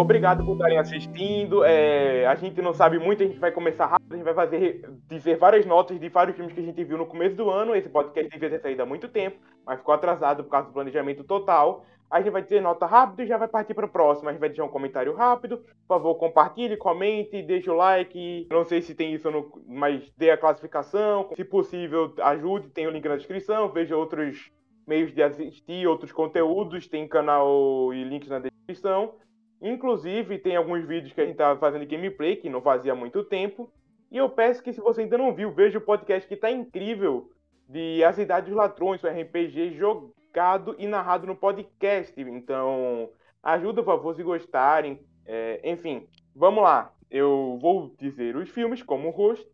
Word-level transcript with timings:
obrigado 0.00 0.44
por 0.44 0.52
estarem 0.52 0.78
assistindo. 0.78 1.64
É, 1.64 2.26
a 2.26 2.34
gente 2.34 2.60
não 2.62 2.72
sabe 2.72 2.98
muito, 2.98 3.22
a 3.22 3.26
gente 3.26 3.38
vai 3.38 3.52
começar 3.52 3.86
rápido, 3.86 4.12
a 4.12 4.16
gente 4.16 4.24
vai 4.24 4.34
fazer, 4.34 4.88
dizer 5.08 5.36
várias 5.36 5.66
notas 5.66 5.98
de 5.98 6.08
vários 6.08 6.36
filmes 6.36 6.54
que 6.54 6.60
a 6.60 6.64
gente 6.64 6.84
viu 6.84 6.98
no 6.98 7.06
começo 7.06 7.36
do 7.36 7.50
ano. 7.50 7.74
Esse 7.74 7.88
podcast 7.88 8.30
devia 8.30 8.50
ter 8.50 8.60
saído 8.60 8.82
há 8.82 8.86
muito 8.86 9.08
tempo, 9.08 9.38
mas 9.66 9.78
ficou 9.78 9.94
atrasado 9.94 10.44
por 10.44 10.50
causa 10.50 10.68
do 10.68 10.72
planejamento 10.72 11.24
total. 11.24 11.84
A 12.10 12.20
gente 12.20 12.30
vai 12.30 12.42
dizer 12.42 12.62
nota 12.62 12.86
rápido 12.86 13.22
e 13.22 13.26
já 13.26 13.36
vai 13.36 13.48
partir 13.48 13.74
para 13.74 13.84
o 13.84 13.88
próximo. 13.88 14.28
A 14.28 14.32
gente 14.32 14.40
vai 14.40 14.48
deixar 14.48 14.64
um 14.64 14.68
comentário 14.68 15.14
rápido. 15.14 15.58
Por 15.58 15.86
favor, 15.86 16.14
compartilhe, 16.14 16.76
comente, 16.76 17.42
deixe 17.42 17.70
o 17.70 17.74
like. 17.74 18.46
Não 18.50 18.64
sei 18.64 18.80
se 18.80 18.94
tem 18.94 19.12
isso, 19.12 19.30
no, 19.30 19.52
mas 19.66 20.10
dê 20.16 20.30
a 20.30 20.38
classificação. 20.38 21.28
Se 21.36 21.44
possível, 21.44 22.14
ajude. 22.22 22.70
Tem 22.70 22.86
o 22.86 22.90
link 22.90 23.06
na 23.06 23.16
descrição. 23.16 23.68
Veja 23.68 23.94
outros 23.94 24.50
meios 24.86 25.12
de 25.12 25.22
assistir, 25.22 25.86
outros 25.86 26.10
conteúdos. 26.10 26.88
Tem 26.88 27.06
canal 27.06 27.92
e 27.92 28.02
links 28.04 28.30
na 28.30 28.38
descrição. 28.38 29.12
Inclusive, 29.60 30.38
tem 30.38 30.56
alguns 30.56 30.86
vídeos 30.86 31.12
que 31.12 31.20
a 31.20 31.26
gente 31.26 31.36
tá 31.36 31.56
fazendo 31.56 31.86
gameplay, 31.86 32.36
que 32.36 32.48
não 32.48 32.62
fazia 32.62 32.94
muito 32.94 33.24
tempo. 33.24 33.70
E 34.10 34.16
eu 34.16 34.30
peço 34.30 34.62
que, 34.62 34.72
se 34.72 34.80
você 34.80 35.02
ainda 35.02 35.18
não 35.18 35.34
viu, 35.34 35.52
veja 35.52 35.78
o 35.78 35.82
podcast 35.82 36.28
que 36.28 36.36
tá 36.36 36.50
incrível 36.50 37.30
de 37.68 38.02
A 38.04 38.12
Cidade 38.12 38.46
dos 38.46 38.56
Latrões, 38.56 39.02
o 39.02 39.08
RPG 39.08 39.76
jogado 39.76 40.74
e 40.78 40.86
narrado 40.86 41.26
no 41.26 41.36
podcast. 41.36 42.18
Então, 42.18 43.10
ajuda, 43.42 43.82
por 43.82 43.96
favor, 43.96 44.14
se 44.14 44.22
gostarem. 44.22 45.00
É, 45.26 45.60
enfim, 45.64 46.06
vamos 46.34 46.62
lá. 46.62 46.92
Eu 47.10 47.58
vou 47.60 47.94
dizer 47.98 48.36
os 48.36 48.48
filmes 48.48 48.82
como 48.82 49.10
rosto. 49.10 49.48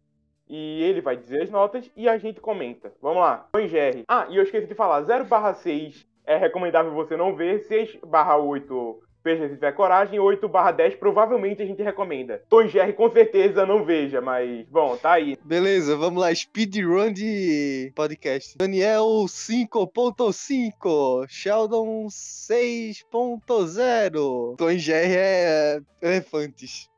E 0.46 0.82
ele 0.82 1.00
vai 1.00 1.16
dizer 1.16 1.42
as 1.42 1.50
notas 1.50 1.91
e 1.96 2.06
a 2.06 2.18
gente 2.18 2.38
comenta. 2.38 2.92
Vamos 3.00 3.22
lá. 3.22 3.48
Tom 3.52 3.66
Jerry. 3.66 4.05
Ah, 4.06 4.27
e 4.28 4.36
eu 4.36 4.42
esqueci 4.42 4.66
de 4.66 4.74
falar. 4.74 5.00
0 5.02 5.24
6 5.55 6.06
é 6.27 6.36
recomendável 6.36 6.92
você 6.92 7.16
não 7.16 7.34
ver. 7.34 7.60
6 7.60 7.98
8 8.02 9.02
Veja 9.24 9.48
se 9.48 9.55
tiver 9.55 9.73
coragem. 9.73 10.20
8 10.20 10.46
barra 10.48 10.73
10 10.73 10.96
provavelmente 10.96 11.62
a 11.62 11.66
gente 11.66 11.83
recomenda. 11.83 12.42
Tom 12.48 12.67
Jerry 12.67 12.92
com 12.92 13.08
certeza 13.11 13.64
não 13.64 13.84
veja, 13.84 14.20
mas 14.20 14.66
bom, 14.69 14.97
tá 14.97 15.12
aí. 15.12 15.39
Beleza, 15.42 15.97
vamos 15.97 16.20
lá. 16.20 16.34
Speedrun 16.34 17.12
de 17.12 17.92
podcast. 17.94 18.58
Daniel 18.58 19.05
5.5. 19.27 21.27
Sheldon 21.28 22.08
6.0. 22.08 24.56
Tom 24.56 24.72
Jerry 24.72 25.14
é 25.16 25.81
elefantes 26.03 26.92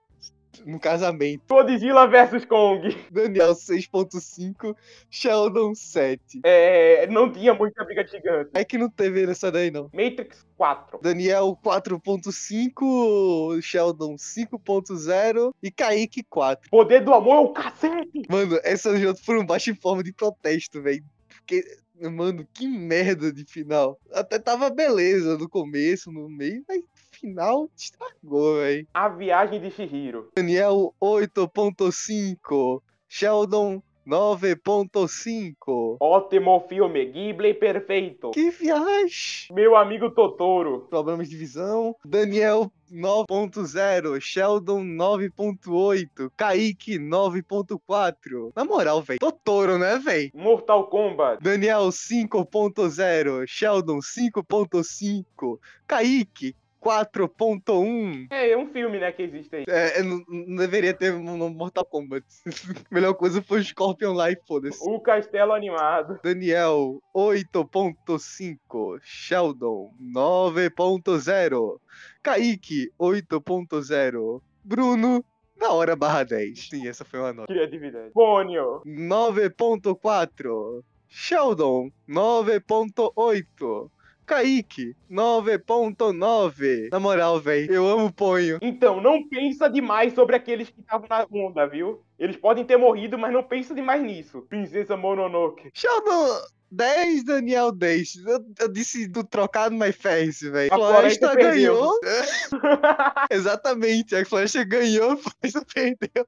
no 0.67 0.81
casamento. 0.81 1.43
Godzilla 1.49 2.07
vs 2.07 2.45
Kong. 2.45 2.97
Daniel 3.11 3.53
6.5, 3.53 4.77
Sheldon 5.09 5.75
7. 5.75 6.41
É, 6.45 7.07
não 7.07 7.33
tinha 7.33 7.55
muita 7.55 7.85
briga 7.85 8.05
gigante. 8.07 8.51
É 8.53 8.65
que 8.65 8.77
não 8.77 8.91
teve 8.91 9.25
nessa 9.27 9.51
daí, 9.53 9.71
não. 9.71 9.85
Matrix 9.85 10.45
4. 10.57 10.99
Daniel 11.01 11.57
4.5, 11.65 13.63
Sheldon 13.63 14.17
5.0 14.17 15.55
e 15.63 15.71
Kaique 15.71 16.25
4. 16.25 16.69
Poder 16.69 17.05
do 17.05 17.15
amor 17.15 17.37
é 17.37 17.41
o 17.41 17.49
cacete! 17.51 18.23
Mano, 18.29 18.59
essas 18.65 18.99
juntas 19.01 19.25
foram 19.25 19.47
baixo 19.47 19.71
em 19.71 19.75
forma 19.75 20.03
de 20.03 20.13
protesto, 20.13 20.83
velho. 20.83 21.05
Porque 21.29 21.65
Mano, 21.99 22.47
que 22.53 22.69
merda 22.69 23.33
de 23.33 23.45
final. 23.45 23.99
Até 24.13 24.39
tava 24.39 24.69
beleza 24.69 25.39
no 25.39 25.49
começo, 25.49 26.13
no 26.13 26.29
meio, 26.29 26.63
mas 26.69 26.83
final 27.21 27.71
estragou, 27.77 28.57
velho. 28.57 28.87
A 28.93 29.09
viagem 29.09 29.61
de 29.61 29.71
Shihiro. 29.71 30.31
Daniel 30.37 30.95
8.5. 31.01 32.83
Sheldon 33.09 33.83
9.5. 34.07 35.97
Ótimo 36.01 36.61
filme, 36.69 37.07
Ghibli 37.07 37.55
perfeito. 37.55 38.31
Que 38.31 38.51
viagem. 38.51 39.49
Meu 39.51 39.77
amigo 39.77 40.11
Totoro. 40.11 40.87
Problemas 40.89 41.29
de 41.29 41.37
visão. 41.37 41.97
Daniel 42.05 42.71
9.0, 42.93 44.21
Sheldon 44.21 44.85
9.8, 44.85 46.31
Kaique 46.37 46.99
9.4. 46.99 48.53
Na 48.55 48.65
moral, 48.65 49.03
velho, 49.03 49.19
Totoro, 49.19 49.77
né, 49.77 49.99
velho? 49.99 50.31
Mortal 50.35 50.87
Kombat. 50.87 51.43
Daniel 51.43 51.89
5.0, 51.89 53.45
Sheldon 53.47 53.99
5.5, 53.99 55.59
Kaique 55.85 56.55
4.1. 56.83 58.27
É, 58.31 58.51
é 58.51 58.57
um 58.57 58.67
filme, 58.69 58.99
né, 58.99 59.11
que 59.13 59.23
existe 59.23 59.57
aí. 59.57 59.65
É, 59.69 60.03
não, 60.03 60.23
não 60.29 60.57
deveria 60.57 60.95
ter 60.95 61.13
no 61.13 61.51
Mortal 61.51 61.85
Kombat. 61.85 62.25
Melhor 62.91 63.15
coisa 63.15 63.43
foi 63.43 63.61
o 63.61 63.65
Scorpion 63.65 64.13
lá 64.13 64.31
e 64.31 64.37
foda-se. 64.47 64.79
O 64.89 65.01
castelo 65.01 65.53
animado. 65.53 66.21
Daniel, 66.23 67.03
8.5. 67.15 69.01
Sheldon, 69.03 69.93
9.0. 70.01 71.81
Kaique, 72.23 72.91
8.0. 72.99 74.43
Bruno, 74.65 75.25
na 75.57 75.71
hora 75.71 75.97
barra 75.97 76.25
10. 76.25 76.69
Sim, 76.69 76.89
essa 76.89 77.05
foi 77.05 77.21
uma 77.21 77.33
nota. 77.33 77.53
Criatividade. 77.53 78.11
Pônio. 78.13 78.83
9.4. 78.85 80.83
Sheldon, 81.09 81.91
9.8. 82.09 83.91
Kaique, 84.27 84.97
9.9. 85.09 86.89
Na 86.91 86.99
moral, 86.99 87.39
velho, 87.39 87.73
eu 87.73 87.89
amo 87.89 88.13
Ponho. 88.13 88.59
Então, 88.61 89.01
não 89.01 89.27
pensa 89.29 89.71
demais 89.71 90.13
sobre 90.15 90.35
aqueles 90.35 90.69
que 90.69 90.81
estavam 90.81 91.07
na 91.09 91.25
onda, 91.31 91.65
viu? 91.67 92.03
Eles 92.19 92.37
podem 92.37 92.65
ter 92.65 92.77
morrido, 92.77 93.17
mas 93.17 93.33
não 93.33 93.43
pensa 93.43 93.73
demais 93.73 94.03
nisso. 94.03 94.43
Princesa 94.49 94.97
Mononoke. 94.97 95.71
Sheldon, 95.73 96.41
10, 96.77 97.25
Daniel 97.25 97.73
10. 97.73 98.17
Eu, 98.27 98.45
eu 98.61 98.69
disse 98.69 99.09
do 99.09 99.25
trocado 99.25 99.75
mais 99.75 99.97
face, 99.97 100.51
velho. 100.51 100.71
A 100.73 100.77
floresta, 100.77 101.31
floresta 101.31 101.51
ganhou. 101.51 101.99
Exatamente, 103.31 104.15
a 104.15 104.27
floresta 104.27 104.63
ganhou, 104.63 105.13
a 105.13 105.17
floresta 105.17 105.65
perdeu. 105.75 106.27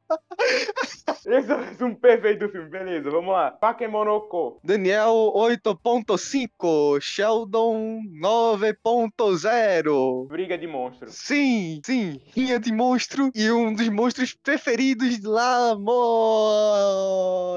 Esse 1.26 1.53
é 1.53 1.84
um 1.84 1.94
perfeito 1.94 2.47
do 2.47 2.53
filme, 2.53 2.70
beleza, 2.70 3.10
vamos 3.10 3.32
lá. 3.32 3.50
Pakemonoko. 3.50 4.59
Daniel 4.64 5.32
8.5, 5.34 6.98
Sheldon 7.00 8.00
9.0. 8.19 10.28
Briga 10.28 10.56
de 10.56 10.66
monstro. 10.66 11.10
Sim, 11.10 11.82
sim, 11.84 12.19
rinha 12.34 12.59
de 12.59 12.72
monstro 12.72 13.30
e 13.34 13.50
um 13.50 13.75
dos 13.75 13.91
monstros 13.91 14.32
preferidos 14.32 15.22
lá 15.22 15.76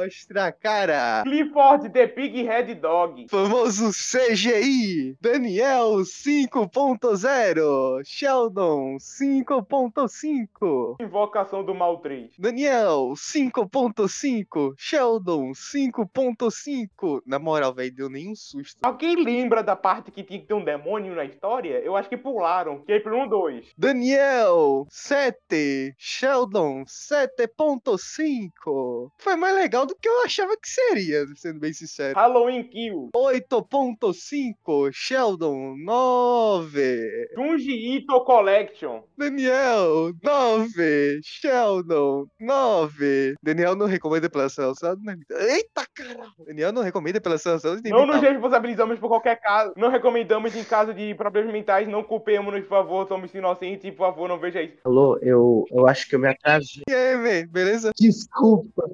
mostra, 0.01 0.51
cara. 0.51 1.21
Clifford 1.23 1.89
the 1.89 2.07
Pig 2.07 2.43
Head 2.43 2.75
Dog. 2.81 3.27
Famoso 3.29 3.91
CGI. 3.91 5.15
Daniel 5.21 5.97
5.0. 5.99 8.01
Sheldon 8.03 8.97
5.5. 8.97 10.95
Invocação 10.99 11.63
do 11.63 11.75
Mal 11.75 11.99
3. 11.99 12.31
Daniel 12.37 13.13
5.5. 13.15 14.73
Sheldon 14.77 15.51
5.5. 15.51 17.21
Na 17.25 17.37
moral, 17.37 17.73
velho, 17.73 17.93
deu 17.93 18.09
nem 18.09 18.31
um 18.31 18.35
susto. 18.35 18.79
Alguém 18.81 19.23
lembra 19.23 19.61
da 19.61 19.75
parte 19.75 20.11
que 20.11 20.23
tinha 20.23 20.39
que 20.39 20.47
ter 20.47 20.53
um 20.53 20.63
demônio 20.63 21.13
na 21.13 21.23
história? 21.23 21.79
Eu 21.79 21.95
acho 21.95 22.09
que 22.09 22.17
pularam. 22.17 22.81
Que 22.81 22.93
aí 22.93 22.99
pro 22.99 23.15
1 23.15 23.29
2. 23.29 23.65
Daniel 23.77 24.87
7. 24.89 25.93
Sheldon 25.97 26.83
7.5. 26.85 29.11
Foi 29.19 29.35
mais 29.35 29.55
legal 29.55 29.85
do 29.85 29.95
que 29.95 30.09
eu 30.09 30.23
achava 30.23 30.57
que 30.57 30.67
seria, 30.67 31.25
sendo 31.35 31.59
bem 31.59 31.73
sincero. 31.73 32.15
Halloween 32.15 32.60
Kill. 32.63 33.09
8.5. 33.15 34.89
Sheldon 34.91 35.75
9. 35.77 37.27
Junji 37.35 37.95
Ito 37.95 38.23
Collection. 38.23 39.03
Daniel 39.17 40.13
9. 40.23 41.19
Sheldon 41.23 42.25
9. 42.39 43.35
Daniel 43.41 43.75
não 43.75 43.85
recomenda 43.85 44.29
pela 44.29 44.49
sanção. 44.49 44.95
Eita 45.29 45.85
caralho. 45.93 46.31
Daniel 46.45 46.71
não 46.71 46.81
recomenda 46.81 47.19
pela 47.21 47.37
sanção. 47.37 47.77
Não 47.85 48.05
nos 48.05 48.21
responsabilizamos 48.21 48.99
por 48.99 49.09
qualquer 49.09 49.39
caso. 49.39 49.73
Não 49.77 49.89
recomendamos 49.89 50.55
em 50.55 50.63
caso 50.63 50.93
de 50.93 51.13
problemas 51.15 51.51
mentais. 51.51 51.87
Não 51.87 52.03
culpemos-nos, 52.03 52.61
por 52.61 52.69
favor. 52.69 53.07
Somos 53.07 53.33
inocentes 53.33 53.85
e, 53.85 53.91
por 53.91 54.05
favor, 54.07 54.27
não 54.27 54.39
veja 54.39 54.61
isso. 54.61 54.77
Alô, 54.83 55.17
eu, 55.21 55.65
eu 55.71 55.87
acho 55.87 56.07
que 56.07 56.15
eu 56.15 56.19
me 56.19 56.27
atrasei. 56.27 56.83
E 56.89 56.93
aí, 56.93 57.17
velho, 57.17 57.49
beleza? 57.49 57.91
Desculpa 57.97 58.89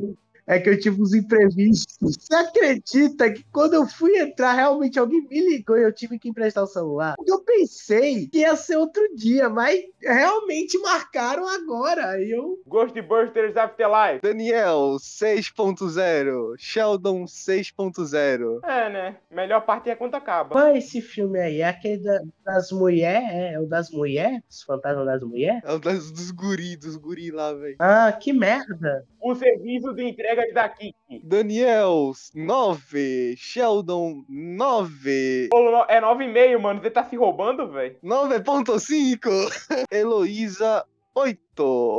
é 0.47 0.59
que 0.59 0.69
eu 0.69 0.79
tive 0.79 1.01
uns 1.01 1.13
imprevistos. 1.13 2.15
Você 2.17 2.33
acredita 2.33 3.29
que 3.31 3.43
quando 3.51 3.73
eu 3.73 3.85
fui 3.85 4.17
entrar, 4.17 4.53
realmente 4.53 4.97
alguém 4.97 5.21
me 5.27 5.41
ligou 5.41 5.77
e 5.77 5.83
eu 5.83 5.93
tive 5.93 6.17
que 6.17 6.29
emprestar 6.29 6.63
o 6.63 6.67
celular? 6.67 7.15
Eu 7.27 7.41
pensei 7.43 8.27
que 8.27 8.39
ia 8.39 8.55
ser 8.55 8.77
outro 8.77 9.03
dia, 9.13 9.49
mas 9.49 9.77
realmente 10.01 10.77
marcaram 10.79 11.45
agora. 11.47 12.21
E 12.21 12.31
eu. 12.31 12.61
Ghostbusters 12.65 13.57
Afterlife. 13.57 14.21
Daniel 14.23 14.95
6.0. 14.99 16.55
Sheldon 16.57 17.25
6.0. 17.25 18.59
É, 18.63 18.89
né? 18.89 19.17
Melhor 19.29 19.61
parte 19.61 19.89
é 19.89 19.95
quando 19.95 20.15
acaba. 20.15 20.51
Qual 20.51 20.67
é 20.67 20.77
esse 20.77 21.01
filme 21.01 21.39
aí? 21.39 21.61
É 21.61 21.67
aquele 21.67 22.01
da, 22.01 22.21
das 22.45 22.71
mulheres? 22.71 23.29
É, 23.29 23.53
é, 23.53 23.59
o 23.59 23.65
das 23.65 23.91
mulheres? 23.91 24.41
Os 24.49 24.63
fantasmas 24.63 25.05
das 25.05 25.21
mulheres? 25.21 25.61
É 25.65 25.73
o 25.73 25.79
das, 25.79 26.09
dos 26.09 26.31
guri, 26.31 26.77
dos 26.77 26.95
guri 26.95 27.31
lá, 27.31 27.53
velho. 27.53 27.75
Ah, 27.79 28.11
que 28.13 28.31
merda. 28.31 29.05
O 29.19 29.35
serviço 29.35 29.93
de 29.93 30.03
entrega 30.03 30.36
entregas 30.37 30.53
da 30.53 30.69
Kiki. 30.69 31.21
Daniel, 31.23 32.11
9. 32.35 33.35
Sheldon, 33.37 34.23
9. 34.29 35.49
Ô, 35.53 35.59
no- 35.71 35.85
É 35.89 35.99
9,5, 35.99 36.59
mano. 36.59 36.81
Você 36.81 36.91
tá 36.91 37.03
se 37.03 37.15
roubando, 37.15 37.69
velho? 37.71 37.97
9.5. 38.03 39.29
Heloísa, 39.91 40.85
8. 41.15 41.39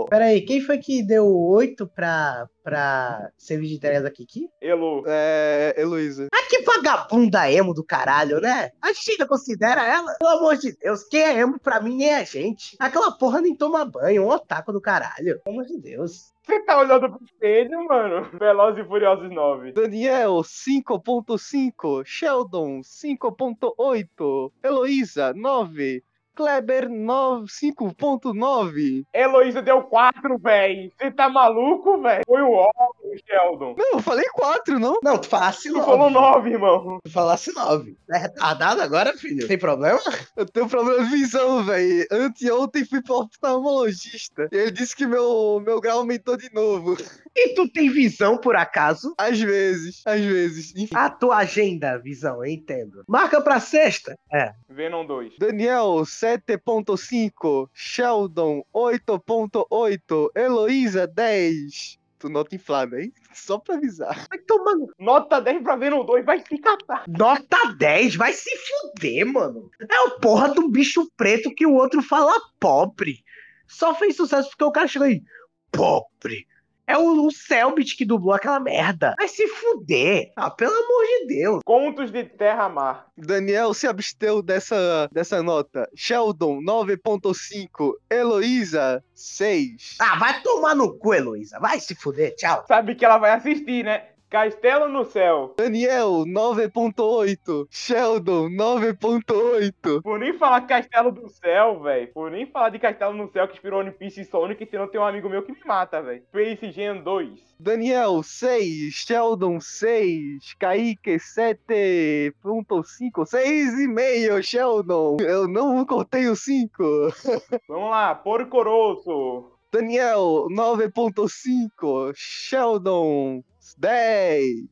Pera 0.09 0.27
aí, 0.27 0.41
quem 0.43 0.61
foi 0.61 0.79
que 0.79 1.03
deu 1.03 1.27
8 1.27 1.87
pra, 1.87 2.49
pra 2.63 3.31
serviço 3.37 3.81
de 3.81 4.01
da 4.01 4.11
Kiki? 4.11 4.49
Elo. 4.61 5.03
É, 5.07 5.75
Heloísa. 5.77 6.29
Ah, 6.33 6.47
que 6.49 6.63
vagabunda 6.63 7.51
emo 7.51 7.75
do 7.75 7.85
caralho, 7.85 8.41
né? 8.41 8.71
A 8.83 8.93
gente 8.93 9.13
ainda 9.13 9.27
considera 9.27 9.87
ela? 9.87 10.15
Pelo 10.19 10.39
amor 10.39 10.57
de 10.57 10.77
Deus, 10.77 11.05
quem 11.05 11.21
é 11.21 11.39
emo 11.39 11.59
pra 11.59 11.81
mim 11.81 11.97
nem 11.97 12.11
é 12.11 12.25
gente. 12.25 12.77
Aquela 12.79 13.13
porra 13.13 13.41
nem 13.41 13.55
toma 13.55 13.85
banho, 13.85 14.25
um 14.25 14.29
otaku 14.29 14.73
do 14.73 14.81
caralho. 14.81 15.41
Pelo 15.45 15.57
amor 15.57 15.67
de 15.67 15.79
Deus. 15.79 16.33
Você 16.49 16.61
tá 16.65 16.79
olhando 16.79 17.11
pro 17.11 17.23
espelho, 17.23 17.85
mano? 17.87 18.27
Velozes 18.39 18.83
e 18.83 18.89
Furiosos 18.89 19.31
9. 19.31 19.73
Daniel, 19.73 20.37
5.5. 20.37 22.03
Sheldon, 22.07 22.81
5.8. 22.81 24.53
Heloísa, 24.65 25.35
9. 25.35 26.03
Kleber, 26.39 26.89
9, 26.89 27.47
5.9. 27.49 29.05
Heloísa 29.13 29.61
deu 29.61 29.83
4, 29.83 30.39
velho. 30.39 30.89
Você 30.97 31.11
tá 31.11 31.29
maluco, 31.29 32.01
velho? 32.01 32.23
Foi 32.25 32.41
o 32.43 32.53
óbvio, 32.53 33.21
Sheldon. 33.27 33.75
Não, 33.77 33.95
eu 33.95 33.99
falei 33.99 34.25
4, 34.33 34.79
não? 34.79 35.01
Não, 35.03 35.19
tu 35.19 35.29
falasse 35.29 35.69
Tu 35.69 35.83
falou 35.83 36.09
9, 36.09 36.51
irmão. 36.51 37.01
Tu 37.03 37.11
falasse 37.11 37.53
9. 37.53 37.97
É 38.13 38.19
retardado 38.19 38.81
agora, 38.81 39.19
filho? 39.19 39.49
Tem 39.49 39.59
problema? 39.59 39.99
Eu 40.37 40.47
tenho 40.47 40.69
problema 40.69 41.03
de 41.05 41.11
visão, 41.11 41.65
velho. 41.65 42.07
Anteontem 42.13 42.85
fui 42.85 43.03
pro 43.03 43.23
oftalmologista. 43.23 44.49
E 44.53 44.57
ele 44.57 44.71
disse 44.71 44.95
que 44.95 45.09
meu, 45.09 45.61
meu 45.67 45.81
grau 45.81 45.99
aumentou 45.99 46.37
de 46.37 46.55
novo. 46.55 46.97
E 47.35 47.55
tu 47.55 47.69
tem 47.69 47.91
visão, 47.91 48.37
por 48.39 48.55
acaso? 48.55 49.13
Às 49.19 49.41
vezes, 49.41 50.03
às 50.07 50.21
vezes. 50.21 50.73
Enfim. 50.77 50.95
A 50.95 51.11
tua 51.11 51.39
agenda, 51.39 51.99
visão, 51.99 52.45
eu 52.45 52.51
entendo. 52.51 53.03
Marca 53.09 53.41
pra 53.41 53.59
sexta. 53.59 54.17
É. 54.33 54.53
Venom 54.69 55.05
2. 55.05 55.35
Daniel, 55.39 56.05
7.5. 56.37 57.71
Sheldon, 57.73 58.63
8.8. 58.75 60.31
Heloísa, 60.35 61.07
10. 61.07 61.99
Tu 62.19 62.29
nota 62.29 62.55
inflada, 62.55 63.01
hein? 63.01 63.13
Só 63.33 63.59
pra 63.59 63.77
avisar. 63.77 64.27
Vai 64.29 64.39
tomando. 64.41 64.93
Nota 64.99 65.41
10 65.41 65.63
pra 65.63 65.77
Venom 65.77 66.05
2, 66.05 66.25
vai 66.25 66.45
se 66.45 66.59
catar. 66.59 67.05
Nota 67.07 67.75
10, 67.79 68.17
vai 68.17 68.33
se 68.33 68.51
fuder, 68.57 69.25
mano. 69.25 69.71
É 69.81 70.01
o 70.03 70.19
porra 70.19 70.49
do 70.49 70.69
bicho 70.69 71.09
preto 71.17 71.55
que 71.55 71.67
o 71.67 71.75
outro 71.75 72.03
fala 72.03 72.35
pobre. 72.59 73.25
Só 73.67 73.95
fez 73.95 74.17
sucesso 74.17 74.51
porque 74.51 74.65
o 74.65 74.73
cara 74.73 74.89
chegou 74.89 75.07
aí. 75.07 75.23
Pobre. 75.71 76.47
É 76.89 76.97
o, 76.97 77.27
o 77.27 77.31
Selbit 77.31 77.95
que 77.95 78.05
dublou 78.07 78.33
aquela 78.35 78.59
merda. 78.59 79.15
Vai 79.19 79.29
se 79.29 79.47
fuder. 79.47 80.33
Ah, 80.35 80.51
pelo 80.51 80.73
amor 80.73 81.05
de 81.05 81.27
Deus. 81.27 81.61
Contos 81.63 82.11
de 82.11 82.25
Terra-Mar. 82.25 83.07
Daniel 83.15 83.75
se 83.75 83.87
absteu 83.87 84.41
dessa, 84.41 85.07
dessa 85.13 85.43
nota. 85.43 85.87
Sheldon, 85.95 86.63
9.5. 86.63 87.93
Heloísa, 88.09 89.05
6. 89.13 89.99
Ah, 90.01 90.17
vai 90.19 90.41
tomar 90.41 90.75
no 90.75 90.99
cu, 90.99 91.13
Heloísa. 91.13 91.61
Vai 91.61 91.79
se 91.79 91.95
fuder. 91.95 92.35
Tchau. 92.37 92.65
Sabe 92.67 92.95
que 92.95 93.05
ela 93.05 93.19
vai 93.19 93.33
assistir, 93.33 93.85
né? 93.85 94.07
Castelo 94.31 94.89
no 94.89 95.07
Céu. 95.07 95.55
Daniel, 95.57 96.25
9.8. 96.27 97.67
Sheldon, 97.71 98.51
9.8. 98.51 100.03
Por 100.03 100.19
nem 100.19 100.35
falar 100.35 100.67
Castelo 100.67 101.11
do 101.11 101.31
Céu, 101.31 101.81
velho. 101.81 102.13
Por 102.13 102.31
nem 102.31 102.45
falar 102.45 102.69
de 102.69 102.79
Castelo 102.79 103.15
no 103.15 103.33
Céu 103.33 103.49
que 103.49 103.55
inspirou 103.55 103.81
One 103.81 103.91
Piece 103.91 104.21
e 104.21 104.27
Sonic, 104.27 104.67
senão 104.67 104.87
tem 104.87 105.01
um 105.01 105.07
amigo 105.07 105.31
meu 105.31 105.43
que 105.43 105.53
me 105.53 105.59
mata, 105.65 106.03
velho. 106.03 106.23
Space 106.25 106.71
Jam 106.73 107.03
2. 107.03 107.41
Daniel, 107.59 108.23
6. 108.23 108.93
Sheldon, 108.93 109.61
6. 109.61 110.55
Kaique, 110.59 111.17
7.5. 111.17 113.25
6,5, 113.25 114.43
Sheldon. 114.43 115.17
Eu 115.21 115.49
não 115.49 115.87
cortei 115.87 116.29
o 116.29 116.37
5. 116.37 116.85
Vamos 117.67 117.91
lá, 117.91 118.15
Porcoroso. 118.15 119.53
Daniel, 119.73 120.49
9.5. 120.51 122.13
Sheldon, 122.15 123.43
10. 123.77 124.65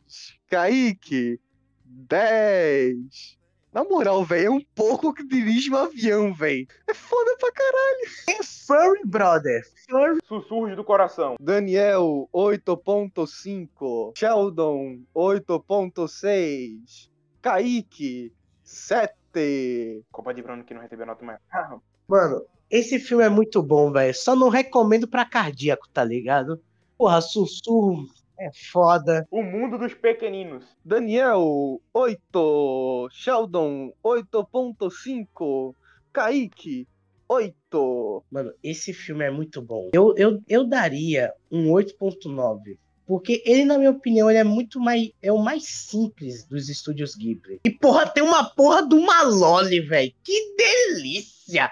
Kaique, 0.48 1.40
10. 1.84 3.37
Na 3.72 3.84
moral, 3.84 4.25
velho, 4.25 4.46
é 4.46 4.50
um 4.50 4.62
pouco 4.75 5.12
que 5.12 5.26
dirige 5.26 5.70
um 5.70 5.76
avião, 5.76 6.32
velho. 6.32 6.66
É 6.88 6.94
foda 6.94 7.37
pra 7.38 7.52
caralho. 7.52 8.08
É 8.31 8.43
Furry 8.43 9.02
Brother. 9.04 9.62
Furry. 9.88 10.19
Sussurros 10.26 10.75
do 10.75 10.82
Coração. 10.82 11.37
Daniel, 11.38 12.28
8.5. 12.32 14.12
Sheldon, 14.16 15.00
8.6. 15.14 17.10
Kaique, 17.43 18.32
7. 18.64 20.04
Copa 20.10 20.32
de 20.32 20.43
Bruno 20.43 20.64
que 20.64 20.72
não 20.72 20.81
recebeu 20.81 21.04
nota 21.04 21.25
mais. 21.25 21.38
Ah, 21.52 21.76
Mano, 22.08 22.43
esse 22.70 22.98
filme 22.98 23.25
é 23.25 23.28
muito 23.28 23.62
bom, 23.62 23.93
velho. 23.93 24.14
Só 24.14 24.34
não 24.34 24.48
recomendo 24.48 25.06
pra 25.06 25.25
cardíaco, 25.25 25.87
tá 25.93 26.02
ligado? 26.02 26.60
Porra, 26.96 27.20
sussurro 27.20 28.06
é 28.38 28.50
foda. 28.71 29.27
o 29.31 29.43
Mundo 29.43 29.79
dos 29.79 29.94
Pequeninos. 29.94 30.65
Daniel, 30.85 31.81
8. 31.93 33.09
Sheldon, 33.11 33.93
8.5. 34.05 35.75
Kaique, 36.12 36.87
8. 37.29 38.25
Mano, 38.31 38.53
esse 38.62 38.93
filme 38.93 39.25
é 39.25 39.31
muito 39.31 39.61
bom. 39.61 39.91
Eu, 39.93 40.15
eu, 40.17 40.41
eu 40.49 40.65
daria 40.65 41.33
um 41.50 41.71
8.9. 41.73 42.79
Porque 43.06 43.41
ele, 43.47 43.65
na 43.65 43.79
minha 43.79 43.93
opinião, 43.93 44.29
ele 44.29 44.41
é 44.41 44.44
muito 44.44 44.81
mais. 44.81 45.11
É 45.23 45.31
o 45.31 45.39
mais 45.39 45.65
simples 45.65 46.44
dos 46.44 46.69
estúdios 46.69 47.15
Ghibli. 47.15 47.61
E, 47.65 47.71
porra, 47.71 48.06
tem 48.09 48.23
uma 48.23 48.44
porra 48.50 48.87
de 48.87 48.97
uma 48.97 49.23
Loli, 49.23 49.81
velho. 49.81 50.12
Que 50.25 50.56
delícia! 50.56 51.71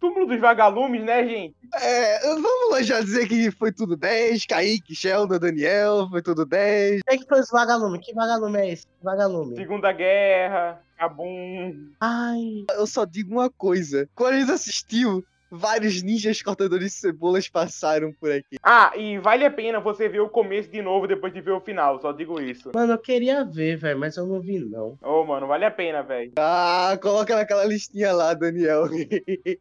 Túmulo 0.00 0.26
dos 0.26 0.40
Vagalumes, 0.40 1.04
né, 1.04 1.26
gente? 1.26 1.56
É, 1.74 2.20
vamos 2.20 2.70
lá 2.70 2.82
já 2.82 3.00
dizer 3.00 3.28
que 3.28 3.50
foi 3.50 3.72
tudo 3.72 3.96
10. 3.96 4.46
Kaique, 4.46 4.94
Sheldon, 4.94 5.38
Daniel, 5.38 6.08
foi 6.08 6.22
tudo 6.22 6.46
10. 6.46 7.02
Quem 7.02 7.16
é 7.16 7.18
que 7.18 7.28
foi 7.28 7.40
esse 7.40 7.52
vagalume? 7.52 7.98
Que 7.98 8.14
vagalume 8.14 8.58
é 8.58 8.72
esse? 8.72 8.86
Vagalume? 9.02 9.56
Segunda 9.56 9.92
Guerra, 9.92 10.80
Cabum. 10.96 11.90
Ai. 12.00 12.64
Eu 12.70 12.86
só 12.86 13.04
digo 13.04 13.32
uma 13.32 13.50
coisa. 13.50 14.08
Quando 14.14 14.34
a 14.34 14.40
gente 14.40 14.52
assistiu, 14.52 15.24
vários 15.50 16.02
ninjas 16.02 16.42
cortadores 16.42 16.92
de 16.92 16.98
cebolas 17.00 17.48
passaram 17.48 18.12
por 18.12 18.30
aqui. 18.30 18.56
Ah, 18.62 18.92
e 18.96 19.18
vale 19.18 19.44
a 19.44 19.50
pena 19.50 19.80
você 19.80 20.08
ver 20.08 20.20
o 20.20 20.28
começo 20.28 20.70
de 20.70 20.82
novo 20.82 21.06
depois 21.06 21.32
de 21.32 21.40
ver 21.40 21.52
o 21.52 21.60
final, 21.60 22.00
só 22.00 22.12
digo 22.12 22.40
isso. 22.40 22.70
Mano, 22.74 22.92
eu 22.94 22.98
queria 22.98 23.44
ver, 23.44 23.76
velho, 23.76 23.98
mas 23.98 24.16
eu 24.16 24.26
não 24.26 24.40
vi, 24.40 24.58
não. 24.58 24.98
Ô, 25.02 25.24
mano, 25.24 25.46
vale 25.46 25.64
a 25.64 25.70
pena, 25.70 26.02
velho. 26.02 26.32
Ah, 26.38 26.98
coloca 27.00 27.34
naquela 27.34 27.64
listinha 27.64 28.12
lá, 28.12 28.34
Daniel. 28.34 28.88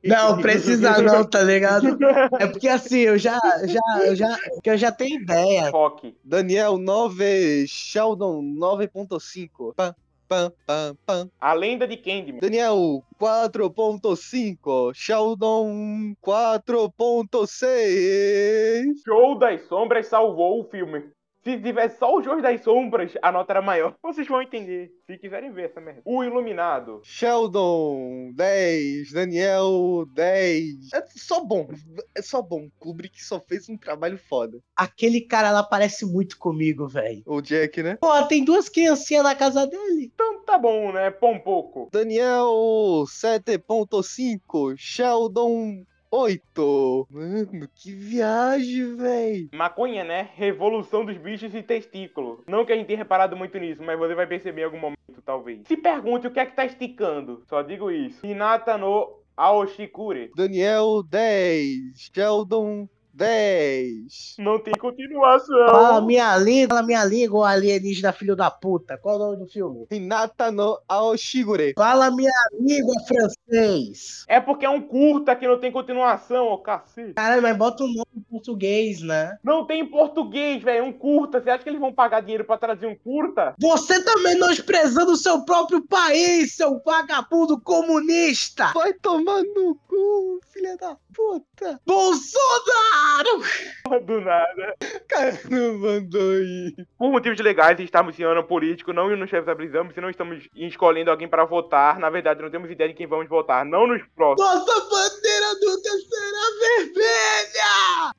Não, 0.04 0.42
precisa 0.42 1.00
não, 1.02 1.24
tá 1.24 1.42
ligado? 1.42 1.98
É 2.40 2.48
porque 2.48 2.68
assim, 2.68 3.00
eu 3.00 3.18
já, 3.18 3.40
já, 3.66 4.06
eu 4.06 4.16
já, 4.16 4.38
porque 4.54 4.70
eu 4.70 4.78
já 4.78 4.92
tenho 4.92 5.22
ideia. 5.22 5.70
Rock. 5.70 6.16
Daniel 6.24 6.78
9, 6.78 7.66
Sheldon 7.68 8.42
9.5. 8.58 9.96
Pam, 10.28 10.52
pam, 10.66 10.98
pam. 11.06 11.32
A 11.40 11.54
Lenda 11.54 11.88
de 11.88 11.96
Candyman. 11.96 12.42
Daniel 12.42 13.02
4.5. 13.18 14.94
Sheldon 14.94 16.14
4.6. 16.22 18.94
Show 19.06 19.40
das 19.40 19.62
Sombras 19.68 20.08
salvou 20.08 20.60
o 20.60 20.66
filme. 20.66 21.10
Se 21.48 21.58
tivesse 21.62 21.98
só 21.98 22.14
o 22.14 22.22
Show 22.22 22.42
das 22.42 22.62
Sombras, 22.62 23.14
a 23.22 23.32
nota 23.32 23.54
era 23.54 23.62
maior. 23.62 23.96
Vocês 24.04 24.28
vão 24.28 24.42
entender, 24.42 24.92
se 25.06 25.18
quiserem 25.18 25.50
ver 25.50 25.70
essa 25.70 25.80
merda. 25.80 26.02
O 26.04 26.22
Iluminado. 26.22 27.00
Sheldon 27.06 28.34
10. 28.36 29.14
Daniel 29.14 30.06
10. 30.14 30.92
É 30.94 31.06
só 31.16 31.46
bom. 31.46 31.70
É 32.14 32.22
só 32.22 32.42
bom. 32.42 32.68
Kubrick 32.78 33.24
só 33.24 33.40
fez 33.40 33.70
um 33.70 33.78
trabalho 33.78 34.18
foda. 34.18 34.60
Aquele 34.76 35.22
cara 35.22 35.50
lá 35.52 35.64
parece 35.64 36.06
muito 36.06 36.38
comigo, 36.38 36.86
velho. 36.86 37.24
O 37.26 37.42
Jack, 37.42 37.82
né? 37.82 37.96
Pô, 37.96 38.22
tem 38.24 38.44
duas 38.44 38.68
criancinhas 38.68 39.24
na 39.24 39.34
casa 39.34 39.66
dele. 39.66 40.12
Então 40.14 40.44
tá 40.44 40.58
bom, 40.58 40.92
né? 40.92 41.12
Pão 41.12 41.40
pouco. 41.40 41.88
Daniel 41.94 43.06
7.5. 43.08 44.76
Sheldon 44.76 45.86
8. 46.12 47.08
Mano, 47.10 47.68
que 47.76 47.92
viagem, 47.92 48.96
véi. 48.96 49.50
Maconha, 49.54 50.04
né? 50.04 50.30
Revolução 50.36 51.06
dos 51.06 51.18
bichos 51.18 51.54
e 51.54 51.62
testículo. 51.62 52.44
Não 52.48 52.66
que 52.66 52.72
a 52.72 52.76
gente 52.76 52.88
tenha 52.88 52.98
reparado 53.00 53.36
muito 53.36 53.58
nisso, 53.58 53.84
mas 53.84 53.98
você 53.98 54.16
vai 54.16 54.28
perceber 54.28 54.62
em 54.62 54.66
algum 54.66 54.80
momento, 54.80 55.22
talvez. 55.26 55.62
Se 55.68 55.78
pergunte 55.78 56.28
o 56.28 56.32
que 56.32 56.40
é 56.40 56.46
que 56.46 56.56
tá 56.56 56.66
esticando. 56.66 57.44
Só 57.48 57.62
digo 57.62 57.92
isso. 57.92 58.26
Hinata 58.26 58.78
no 58.78 59.18
Aoshikure. 59.36 60.32
Daniel 60.36 61.04
10. 61.04 62.10
Sheldon 62.14 62.88
10. 63.18 64.36
Não 64.38 64.60
tem 64.60 64.74
continuação. 64.76 65.68
Fala 65.70 66.02
minha 66.02 66.38
língua, 66.38 66.76
fala 66.76 66.84
minha 66.84 67.04
língua, 67.04 67.50
alienígena 67.50 68.14
filho 68.14 68.36
da 68.36 68.52
puta. 68.52 68.98
Qual 68.98 69.16
o 69.16 69.20
nome 69.20 69.38
do 69.38 69.48
filme? 69.48 69.88
Hinata 69.90 70.52
no 70.52 70.80
Aoshigure. 70.88 71.74
Fala 71.76 72.12
minha 72.12 72.32
língua, 72.60 72.94
francês. 73.08 74.24
É 74.28 74.40
porque 74.40 74.66
é 74.66 74.70
um 74.70 74.82
curta 74.82 75.36
que 75.36 75.48
não 75.48 75.60
tem 75.60 75.72
continuação, 75.72 76.46
ô 76.46 76.60
cacete. 76.60 77.14
Caralho, 77.14 77.42
mas 77.42 77.58
bota 77.58 77.84
o 77.84 77.88
nome 77.88 78.06
em 78.16 78.22
português, 78.22 79.02
né? 79.02 79.36
Não 79.44 79.66
tem 79.66 79.82
em 79.82 79.86
português, 79.86 80.62
velho. 80.62 80.78
É 80.78 80.84
um 80.84 80.94
curta. 80.94 81.42
Você 81.42 81.50
acha 81.50 81.64
que 81.64 81.70
eles 81.70 81.82
vão 81.82 81.92
pagar 81.92 82.22
dinheiro 82.22 82.46
pra 82.46 82.58
traduzir 82.58 82.88
um 82.88 82.96
curta? 82.96 83.56
Você 83.60 84.04
tá 84.04 84.16
menosprezando 84.22 85.14
o 85.14 85.18
seu 85.18 85.44
próprio 85.44 85.82
país, 85.88 86.54
seu 86.54 86.80
vagabundo 86.86 87.60
comunista! 87.60 88.72
Vai 88.74 88.94
tomar 88.94 89.42
no 89.42 89.76
cu, 89.88 90.40
filha 90.54 90.78
da 90.78 90.96
puta. 91.18 91.82
Bolsonaro! 91.84 93.42
Do 94.06 94.22
nada. 94.22 94.76
Cara, 95.10 95.40
não 95.50 95.80
mandou 95.80 96.36
ir. 96.36 96.88
Por 96.96 97.12
motivos 97.12 97.40
legais, 97.40 97.80
estamos 97.80 98.18
em 98.20 98.24
ano 98.24 98.44
político, 98.44 98.94
não 98.94 99.10
nos 99.10 99.32
responsabilizamos, 99.32 99.96
se 99.96 100.02
não 100.02 100.12
estamos 100.12 100.48
escolhendo 100.56 101.10
alguém 101.10 101.28
para 101.28 101.44
votar. 101.44 101.98
Na 101.98 102.12
verdade, 102.12 102.44
não 102.44 102.52
temos 102.52 102.70
ideia 102.70 102.90
de 102.90 102.96
quem 102.96 103.08
vamos 103.08 103.28
votar. 103.28 103.66
Não 103.66 103.88
nos 103.88 104.04
próximos. 104.16 104.48
Nossa 104.48 104.90
bandeira 104.90 105.54
nunca 105.60 105.90
será 105.90 106.86
vermelha! 106.86 108.14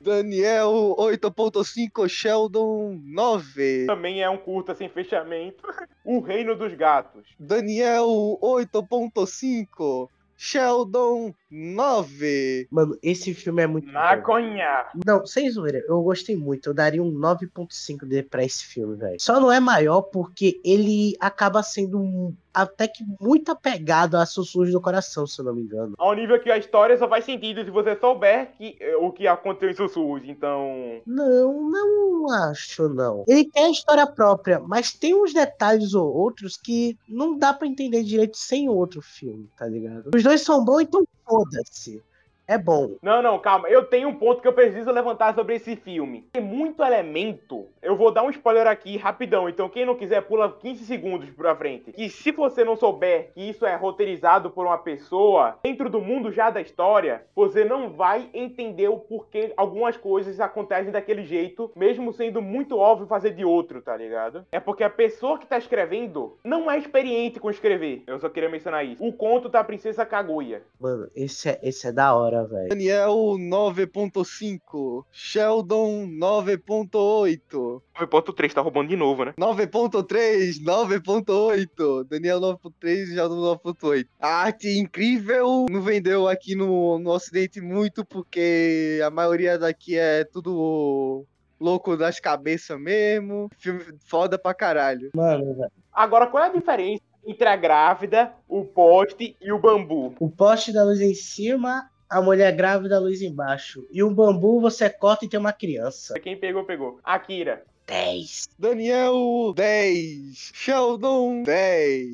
Daniel 0.00 0.94
8.5, 0.98 2.06
Sheldon 2.08 3.00
9. 3.02 3.86
Também 3.86 4.22
é 4.22 4.28
um 4.28 4.36
curta 4.36 4.74
sem 4.74 4.88
fechamento. 4.88 5.64
O 6.06 6.20
Reino 6.20 6.54
dos 6.54 6.74
Gatos. 6.74 7.26
Daniel 7.40 8.06
8.5, 8.42 10.10
Sheldon 10.44 11.32
9. 11.50 12.68
Mano, 12.70 12.98
esse 13.02 13.32
filme 13.32 13.62
é 13.62 13.66
muito 13.66 13.86
bom. 13.86 13.92
Maconha. 13.92 14.86
Não, 15.06 15.24
sem 15.24 15.50
zoeira, 15.50 15.82
eu 15.88 16.02
gostei 16.02 16.36
muito. 16.36 16.68
Eu 16.68 16.74
daria 16.74 17.02
um 17.02 17.10
9.5 17.10 18.06
de- 18.06 18.22
pra 18.22 18.44
esse 18.44 18.64
filme, 18.66 18.94
velho. 18.96 19.16
Só 19.18 19.40
não 19.40 19.50
é 19.50 19.58
maior 19.60 20.02
porque 20.02 20.60
ele 20.64 21.14
acaba 21.18 21.62
sendo 21.62 21.98
um- 21.98 22.34
até 22.52 22.86
que 22.86 23.02
muito 23.20 23.50
apegado 23.50 24.16
a 24.16 24.26
sussurros 24.26 24.70
do 24.70 24.80
coração, 24.80 25.26
se 25.26 25.40
eu 25.40 25.44
não 25.46 25.54
me 25.54 25.62
engano. 25.62 25.94
Ao 25.98 26.14
nível 26.14 26.38
que 26.40 26.50
a 26.50 26.58
história 26.58 26.96
só 26.96 27.08
faz 27.08 27.24
sentido 27.24 27.64
se 27.64 27.70
você 27.70 27.96
souber 27.96 28.52
que, 28.58 28.76
o 29.00 29.10
que 29.10 29.26
aconteceu 29.26 29.70
em 29.70 29.74
sussurros. 29.74 30.22
Então. 30.28 31.00
Não, 31.06 31.70
não 31.70 32.03
acho, 32.34 32.88
não. 32.88 33.24
Ele 33.26 33.48
tem 33.50 33.64
a 33.64 33.70
história 33.70 34.06
própria, 34.06 34.58
mas 34.60 34.92
tem 34.92 35.14
uns 35.14 35.32
detalhes 35.32 35.94
ou 35.94 36.12
outros 36.12 36.56
que 36.56 36.98
não 37.08 37.38
dá 37.38 37.52
pra 37.52 37.66
entender 37.66 38.02
direito 38.02 38.36
sem 38.36 38.68
outro 38.68 39.00
filme, 39.00 39.48
tá 39.56 39.66
ligado? 39.66 40.10
Os 40.14 40.22
dois 40.22 40.42
são 40.42 40.64
bons, 40.64 40.82
então 40.82 41.06
foda-se. 41.24 42.02
É 42.46 42.58
bom. 42.58 42.96
Não, 43.02 43.22
não, 43.22 43.38
calma. 43.38 43.68
Eu 43.68 43.84
tenho 43.84 44.08
um 44.08 44.14
ponto 44.14 44.42
que 44.42 44.48
eu 44.48 44.52
preciso 44.52 44.90
levantar 44.90 45.34
sobre 45.34 45.54
esse 45.56 45.76
filme. 45.76 46.28
Tem 46.32 46.42
muito 46.42 46.82
elemento. 46.82 47.68
Eu 47.80 47.96
vou 47.96 48.12
dar 48.12 48.22
um 48.22 48.30
spoiler 48.30 48.66
aqui 48.66 48.96
rapidão. 48.96 49.48
Então, 49.48 49.68
quem 49.68 49.86
não 49.86 49.94
quiser, 49.94 50.22
pula 50.22 50.52
15 50.52 50.84
segundos 50.84 51.30
pra 51.30 51.56
frente. 51.56 51.92
Que 51.92 52.08
se 52.08 52.30
você 52.32 52.64
não 52.64 52.76
souber 52.76 53.30
que 53.32 53.48
isso 53.48 53.64
é 53.64 53.74
roteirizado 53.74 54.50
por 54.50 54.66
uma 54.66 54.78
pessoa, 54.78 55.58
dentro 55.62 55.88
do 55.88 56.00
mundo 56.00 56.30
já 56.30 56.50
da 56.50 56.60
história, 56.60 57.24
você 57.34 57.64
não 57.64 57.90
vai 57.90 58.28
entender 58.34 58.88
o 58.88 58.98
porquê 58.98 59.52
algumas 59.56 59.96
coisas 59.96 60.40
acontecem 60.40 60.92
daquele 60.92 61.24
jeito, 61.24 61.70
mesmo 61.74 62.12
sendo 62.12 62.42
muito 62.42 62.76
óbvio 62.78 63.06
fazer 63.06 63.30
de 63.30 63.44
outro, 63.44 63.80
tá 63.80 63.96
ligado? 63.96 64.44
É 64.52 64.60
porque 64.60 64.84
a 64.84 64.90
pessoa 64.90 65.38
que 65.38 65.46
tá 65.46 65.56
escrevendo 65.56 66.38
não 66.44 66.70
é 66.70 66.78
experiente 66.78 67.40
com 67.40 67.50
escrever. 67.50 68.02
Eu 68.06 68.18
só 68.18 68.28
queria 68.28 68.48
mencionar 68.48 68.84
isso. 68.84 69.04
O 69.04 69.12
conto 69.12 69.48
da 69.48 69.64
Princesa 69.64 70.04
Kaguya. 70.04 70.62
Mano, 70.78 71.08
esse 71.14 71.48
é, 71.48 71.60
esse 71.62 71.86
é 71.86 71.92
da 71.92 72.14
hora, 72.14 72.33
velho. 72.42 72.68
Daniel 72.68 73.14
9.5, 73.38 75.04
Sheldon 75.12 76.06
9.8. 76.08 77.82
9.3 77.96 78.52
tá 78.52 78.60
roubando 78.60 78.88
de 78.88 78.96
novo, 78.96 79.24
né? 79.24 79.34
9.3, 79.38 80.62
9.8. 80.62 82.08
Daniel 82.08 82.40
9.3 82.40 83.02
e 83.02 83.14
Sheldon 83.14 83.58
9.8. 83.64 84.06
A 84.18 84.28
arte 84.28 84.78
incrível 84.78 85.66
não 85.70 85.80
vendeu 85.80 86.26
aqui 86.28 86.54
no, 86.54 86.98
no 86.98 87.10
Ocidente 87.10 87.60
muito, 87.60 88.04
porque 88.04 89.00
a 89.04 89.10
maioria 89.10 89.58
daqui 89.58 89.96
é 89.96 90.24
tudo 90.24 91.26
louco 91.60 91.96
das 91.96 92.20
cabeças 92.20 92.78
mesmo. 92.78 93.48
Filme 93.56 93.84
foda 94.06 94.38
pra 94.38 94.54
caralho. 94.54 95.10
Mano, 95.14 95.54
velho. 95.54 95.72
Agora, 95.92 96.26
qual 96.26 96.44
é 96.44 96.48
a 96.48 96.52
diferença 96.52 97.02
entre 97.26 97.48
a 97.48 97.56
grávida, 97.56 98.32
o 98.48 98.64
poste 98.64 99.36
e 99.40 99.52
o 99.52 99.58
bambu? 99.58 100.14
O 100.20 100.28
poste 100.28 100.72
da 100.72 100.84
luz 100.84 101.00
em 101.00 101.14
cima, 101.14 101.88
a 102.14 102.22
mulher 102.22 102.52
grávida, 102.54 102.96
a 102.96 103.00
luz 103.00 103.20
embaixo. 103.22 103.84
E 103.90 104.02
o 104.02 104.10
bambu 104.10 104.60
você 104.60 104.88
corta 104.88 105.24
e 105.24 105.28
tem 105.28 105.40
uma 105.40 105.52
criança. 105.52 106.14
Quem 106.20 106.36
pegou, 106.38 106.64
pegou. 106.64 107.00
Akira. 107.02 107.64
10. 107.86 108.48
Daniel 108.58 109.52
10, 109.54 110.52
Sheldon 110.54 111.42
10, 111.42 112.06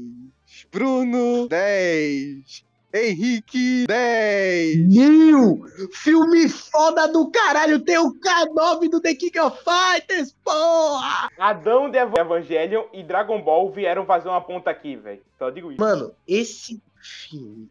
Bruno 0.73 1.47
10, 1.49 2.64
Henrique 2.92 3.87
10. 3.87 4.76
Mil! 4.88 5.62
Filme 5.92 6.49
foda 6.49 7.07
do 7.07 7.30
caralho! 7.30 7.78
Tem 7.78 7.99
o 7.99 8.12
K9 8.14 8.88
do 8.90 9.00
The 9.00 9.14
King 9.14 9.38
of 9.38 9.59
Fighters, 9.62 10.35
porra! 10.42 11.28
Adão 11.38 11.88
de 11.88 11.99
Ev- 11.99 12.14
Evangelion 12.19 12.85
e 12.92 13.02
Dragon 13.04 13.40
Ball 13.40 13.71
vieram 13.71 14.04
fazer 14.07 14.28
uma 14.28 14.40
ponta 14.40 14.71
aqui, 14.71 14.97
velho. 14.97 15.23
Só 15.38 15.50
digo 15.50 15.71
isso. 15.71 15.80
Mano, 15.80 16.12
esse 16.26 16.83
filme 17.00 17.69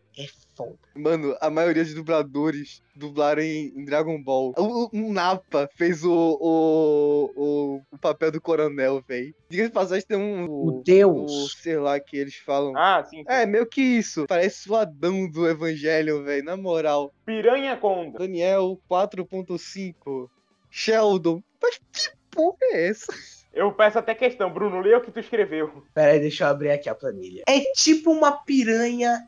foda. 0.59 0.75
Mano, 0.95 1.35
a 1.39 1.49
maioria 1.49 1.83
dos 1.83 1.93
dubladores 1.93 2.83
dublaram 2.95 3.41
em, 3.41 3.67
em 3.75 3.85
Dragon 3.85 4.21
Ball. 4.21 4.53
O, 4.57 4.89
o 4.91 5.13
Napa 5.13 5.69
fez 5.75 6.03
o, 6.03 6.11
o, 6.13 7.31
o, 7.35 7.81
o 7.91 7.97
papel 7.97 8.31
do 8.31 8.41
coronel, 8.41 9.01
velho. 9.07 9.33
Diga 9.49 9.63
de 9.63 9.69
passagem, 9.73 10.05
tem 10.05 10.17
um. 10.17 10.45
O 10.49 10.67
O, 10.79 10.83
Deus. 10.83 11.55
sei 11.61 11.77
lá 11.77 11.99
que 11.99 12.17
eles 12.17 12.35
falam. 12.35 12.73
Ah, 12.75 13.03
sim. 13.09 13.23
É, 13.27 13.45
meio 13.45 13.65
que 13.65 13.81
isso. 13.81 14.25
Parece 14.27 14.69
o 14.69 14.75
Adão 14.75 15.29
do 15.29 15.47
Evangelho, 15.47 16.23
velho. 16.23 16.43
Na 16.43 16.57
moral. 16.57 17.13
Piranha 17.25 17.77
Conda. 17.77 18.19
Daniel 18.19 18.77
4.5. 18.91 20.29
Sheldon. 20.69 21.41
Mas 21.61 21.77
que 21.77 22.09
porra 22.31 22.57
é 22.63 22.89
essa? 22.89 23.11
Eu 23.51 23.71
peço 23.73 23.97
até 23.97 24.13
questão, 24.13 24.51
Bruno, 24.53 24.79
lê 24.79 24.93
o 24.95 25.01
que 25.01 25.11
tu 25.11 25.19
escreveu. 25.19 25.83
Pera 25.93 26.11
aí, 26.11 26.19
deixa 26.19 26.43
eu 26.43 26.49
abrir 26.49 26.69
aqui 26.69 26.87
a 26.87 26.93
planilha. 26.93 27.43
É 27.47 27.59
tipo 27.73 28.11
uma 28.11 28.31
piranha 28.43 29.27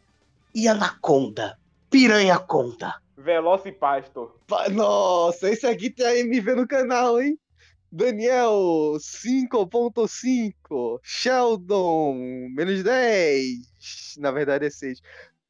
e 0.53 0.67
anaconda. 0.67 1.57
Piranha 1.89 2.37
conda. 2.39 2.95
Velocipastor. 3.17 4.35
Pa- 4.47 4.69
Nossa, 4.69 5.49
esse 5.49 5.65
aqui 5.67 5.89
tem 5.89 6.05
a 6.05 6.17
MV 6.19 6.55
no 6.55 6.67
canal, 6.67 7.21
hein? 7.21 7.37
Daniel 7.91 8.97
5.5. 8.99 10.99
Sheldon, 11.03 12.15
menos 12.55 12.83
10. 12.83 14.15
Na 14.17 14.31
verdade 14.31 14.65
é 14.65 14.69
6. 14.69 15.01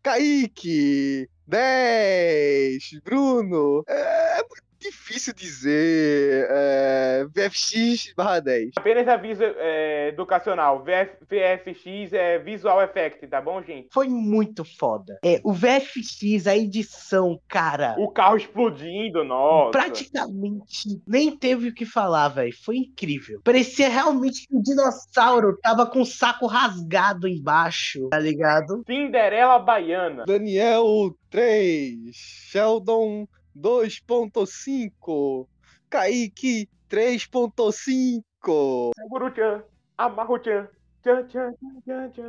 Kaique, 0.02 1.30
10. 1.48 3.00
Bruno, 3.04 3.84
é 3.88 4.38
muito 4.38 4.64
difícil 4.82 5.34
dizer. 5.34 6.48
É, 6.50 7.26
VFX 7.34 8.14
barra 8.16 8.40
10. 8.40 8.72
Apenas 8.78 9.08
aviso 9.08 9.44
é, 9.44 10.10
educacional. 10.10 10.84
VF, 10.84 11.18
VFX 11.22 12.14
é 12.14 12.40
Visual 12.40 12.82
Effect, 12.82 13.26
tá 13.28 13.40
bom, 13.42 13.62
gente? 13.62 13.88
Foi 13.94 14.08
muito 14.08 14.66
foda. 14.66 15.20
É, 15.24 15.40
o 15.44 15.54
VFX, 15.54 16.48
a 16.48 16.58
edição, 16.58 17.40
cara. 17.48 17.96
O 17.98 18.12
carro 18.12 18.38
explodindo, 18.38 19.24
nossa. 19.24 19.72
Praticamente 19.72 21.02
nem 21.08 21.36
teve 21.36 21.70
o 21.70 21.74
que 21.74 21.86
falar, 21.86 22.30
velho. 22.30 22.54
Foi 22.64 22.78
incrível. 22.78 23.40
Parecia 23.44 23.90
realmente 23.90 24.48
que 24.48 24.56
o 24.56 24.62
dinossauro 24.62 25.58
tava 25.62 25.86
com 25.86 26.02
o 26.02 26.06
saco 26.06 26.48
rasgado 26.48 27.28
embaixo, 27.28 28.10
tá 28.10 28.20
ligado? 28.20 28.84
Cinderela 28.86 29.60
Baiana. 29.60 30.26
Daniel 30.26 31.16
3. 31.30 31.98
Sheldon 32.14 33.28
2.5. 33.58 35.48
Kaique 35.90 36.70
3.5. 36.90 38.92
Seguro-chan. 38.96 39.64
Amarro-chan. 39.98 40.68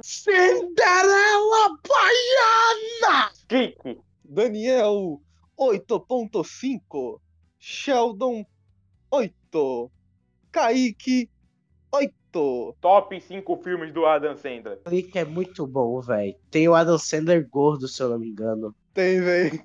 Cinderela 0.02 1.78
Baiana! 1.86 3.30
Clique. 3.46 4.00
Daniel 4.24 5.20
8.5. 5.58 7.20
Sheldon 7.58 8.44
8. 9.10 9.90
Kaique 10.50 11.28
8. 11.92 12.76
Top 12.80 13.20
5 13.20 13.56
filmes 13.58 13.92
do 13.92 14.06
Adam 14.06 14.36
Sandler. 14.36 14.78
Clique 14.84 15.18
é 15.18 15.24
muito 15.24 15.66
bom, 15.66 16.00
velho. 16.00 16.34
Tem 16.50 16.66
o 16.66 16.74
Adam 16.74 16.98
Sandler 16.98 17.46
gordo, 17.48 17.86
se 17.86 18.02
eu 18.02 18.08
não 18.08 18.18
me 18.18 18.30
engano. 18.30 18.74
Tem, 18.94 19.20
velho. 19.20 19.62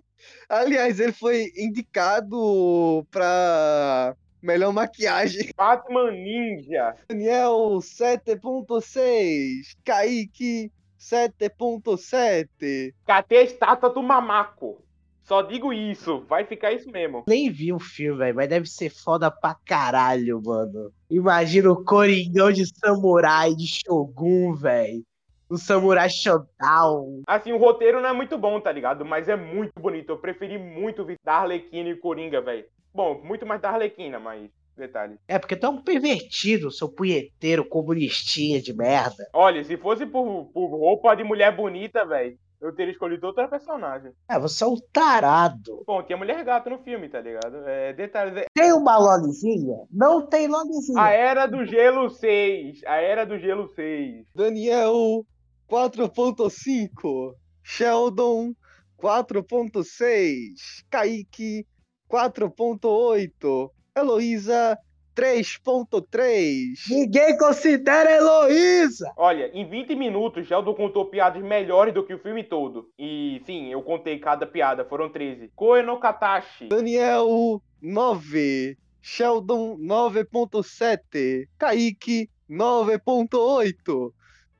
Aliás, 0.49 0.99
ele 0.99 1.11
foi 1.11 1.51
indicado 1.57 3.05
pra 3.11 4.15
melhor 4.41 4.71
maquiagem. 4.71 5.51
Batman 5.57 6.11
Ninja. 6.11 6.95
Daniel 7.09 7.79
7.6. 7.79 9.75
Kaique 9.83 10.71
7.7. 10.99 12.93
Cadê 13.05 13.37
a 13.37 13.43
estátua 13.43 13.89
do 13.89 14.01
mamaco? 14.01 14.83
Só 15.27 15.41
digo 15.41 15.73
isso, 15.73 16.21
vai 16.21 16.45
ficar 16.45 16.71
isso 16.71 16.89
mesmo. 16.89 17.25
Nem 17.27 17.51
vi 17.51 17.73
o 17.73 17.79
filme, 17.79 18.19
velho, 18.19 18.35
mas 18.37 18.47
deve 18.47 18.65
ser 18.65 18.89
foda 18.89 19.29
pra 19.29 19.57
caralho, 19.65 20.41
mano. 20.41 20.89
Imagina 21.09 21.69
o 21.69 21.83
Coringão 21.83 22.49
de 22.49 22.65
samurai 22.65 23.53
de 23.53 23.67
Shogun, 23.67 24.55
velho. 24.55 25.03
O 25.49 25.57
Samurai 25.57 26.09
Shodown. 26.09 27.23
Assim, 27.25 27.53
o 27.53 27.57
roteiro 27.57 28.01
não 28.01 28.09
é 28.09 28.13
muito 28.13 28.37
bom, 28.37 28.59
tá 28.59 28.71
ligado? 28.71 29.05
Mas 29.05 29.29
é 29.29 29.35
muito 29.35 29.71
bonito. 29.79 30.11
Eu 30.11 30.17
preferi 30.17 30.57
muito 30.57 31.05
ver 31.05 31.17
da 31.23 31.35
Arlequina 31.35 31.89
e 31.89 31.95
Coringa, 31.95 32.41
velho. 32.41 32.65
Bom, 32.93 33.21
muito 33.23 33.45
mais 33.45 33.61
da 33.61 33.69
Arlequina, 33.69 34.19
mas 34.19 34.49
detalhe. 34.75 35.17
É, 35.27 35.39
porque 35.39 35.55
tu 35.55 35.65
é 35.65 35.69
um 35.69 35.81
pervertido, 35.81 36.71
seu 36.71 36.89
punheteiro 36.89 37.65
comunistinha 37.65 38.61
de 38.61 38.73
merda. 38.73 39.27
Olha, 39.33 39.63
se 39.63 39.77
fosse 39.77 40.05
por, 40.05 40.45
por 40.53 40.67
roupa 40.67 41.15
de 41.15 41.23
mulher 41.23 41.55
bonita, 41.55 42.05
velho, 42.05 42.37
eu 42.59 42.73
teria 42.73 42.91
escolhido 42.91 43.27
outra 43.27 43.47
personagem. 43.47 44.11
É, 44.29 44.39
você 44.39 44.63
é 44.63 44.67
um 44.67 44.77
tarado. 44.91 45.83
Bom, 45.85 46.01
tinha 46.01 46.17
mulher 46.17 46.43
gato 46.43 46.69
no 46.69 46.79
filme, 46.79 47.07
tá 47.07 47.21
ligado? 47.21 47.57
É, 47.67 47.93
detalhes. 47.93 48.35
É... 48.35 48.45
Tem 48.53 48.73
uma 48.73 48.97
lolizinha? 48.97 49.77
Não 49.91 50.25
tem 50.25 50.47
lolizinha. 50.47 51.01
A 51.01 51.11
Era 51.11 51.45
do 51.45 51.63
Gelo 51.65 52.09
6. 52.09 52.81
A 52.85 52.95
Era 52.95 53.25
do 53.25 53.37
Gelo 53.37 53.67
6. 53.67 54.25
Daniel 54.33 55.23
4.5. 55.69 57.33
Sheldon 57.63 58.53
4.6. 58.97 60.83
Kaique 60.89 61.65
4.8. 62.09 63.69
Heloísa 63.95 64.77
3.3. 65.15 66.89
Ninguém 66.89 67.37
considera 67.37 68.11
Heloísa. 68.11 69.11
Olha, 69.17 69.49
em 69.51 69.67
20 69.67 69.95
minutos, 69.95 70.47
Sheldon 70.47 70.75
contou 70.75 71.05
piadas 71.05 71.43
melhores 71.43 71.93
do 71.93 72.05
que 72.05 72.13
o 72.13 72.19
filme 72.19 72.43
todo. 72.43 72.89
E 72.97 73.41
sim, 73.45 73.71
eu 73.71 73.81
contei 73.81 74.19
cada 74.19 74.45
piada, 74.45 74.85
foram 74.85 75.09
13. 75.09 75.51
Koe 75.55 75.81
no 75.81 75.99
Katashi. 75.99 76.67
Daniel 76.67 77.61
9. 77.81 78.77
Sheldon 79.01 79.77
9.7. 79.79 81.47
Kaique 81.57 82.29
9.8. 82.49 84.11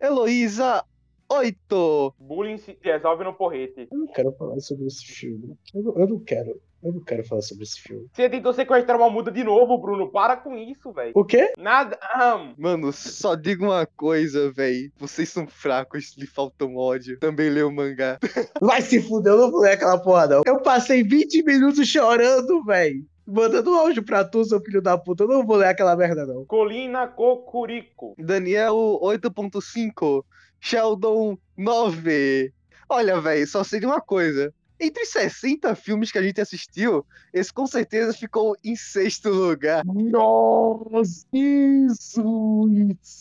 Heloísa 0.01 0.83
8. 1.29 2.13
Bullying 2.19 2.57
se 2.57 2.77
resolve 2.81 3.24
no 3.24 3.34
porrete. 3.34 3.88
Eu 3.91 3.98
não 3.98 4.07
quero 4.07 4.31
falar 4.34 4.60
sobre 4.60 4.88
esse 4.88 5.05
filme. 5.05 5.57
Eu 5.74 5.84
não, 5.84 5.98
eu 5.98 6.07
não 6.07 6.19
quero. 6.19 6.60
Eu 6.84 6.93
não 6.93 7.01
quero 7.01 7.24
falar 7.25 7.41
sobre 7.41 7.63
esse 7.63 7.81
filme. 7.81 8.07
Você 8.13 8.29
tentou 8.29 8.53
sequestrar 8.53 8.98
uma 8.98 9.10
muda 9.10 9.31
de 9.31 9.43
novo, 9.43 9.77
Bruno. 9.79 10.10
Para 10.12 10.38
com 10.38 10.55
isso, 10.55 10.91
velho. 10.91 11.12
O 11.15 11.25
quê? 11.25 11.51
Nada. 11.57 11.98
Ah, 12.01 12.53
Mano, 12.57 12.93
só 12.93 13.36
digo 13.36 13.65
uma 13.65 13.86
coisa, 13.86 14.51
velho. 14.51 14.91
Vocês 14.98 15.27
são 15.29 15.48
fracos, 15.48 16.15
lhe 16.17 16.27
faltam 16.27 16.75
ódio. 16.77 17.19
Também 17.19 17.50
leu 17.50 17.67
o 17.67 17.74
mangá. 17.74 18.19
Vai 18.62 18.81
se 18.81 19.01
fuder, 19.01 19.34
eu 19.34 19.38
não 19.39 19.51
vou 19.51 19.62
ler 19.62 19.72
aquela 19.72 19.98
porra, 19.98 20.27
não. 20.27 20.43
Eu 20.46 20.62
passei 20.62 21.03
20 21.03 21.43
minutos 21.43 21.88
chorando, 21.88 22.63
velho. 22.63 23.03
Mandando 23.25 23.74
áudio 23.74 24.03
pra 24.05 24.24
tu, 24.24 24.46
seu 24.46 24.62
filho 24.62 24.81
da 24.81 24.98
puta. 24.98 25.24
Eu 25.24 25.27
não 25.27 25.46
vou 25.46 25.57
ler 25.57 25.67
aquela 25.67 25.96
merda, 25.98 26.25
não. 26.25 26.46
Colina 26.46 27.07
Cocurico. 27.07 28.15
Daniel 28.17 28.75
8.5. 29.01 30.24
Sheldon 30.59 31.37
9. 31.57 32.53
Olha, 32.89 33.19
velho, 33.19 33.47
só 33.47 33.63
de 33.79 33.85
uma 33.85 34.01
coisa. 34.01 34.53
Entre 34.79 35.03
os 35.03 35.10
60 35.10 35.74
filmes 35.75 36.12
que 36.12 36.17
a 36.17 36.22
gente 36.22 36.39
assistiu, 36.39 37.05
esse 37.34 37.51
com 37.51 37.65
certeza 37.65 38.13
ficou 38.13 38.55
em 38.63 38.75
sexto 38.75 39.29
lugar. 39.29 39.84
Nossa, 39.86 41.25
isso. 41.34 42.69